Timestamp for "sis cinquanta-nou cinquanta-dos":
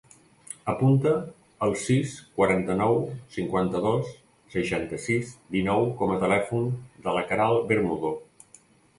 1.81-4.09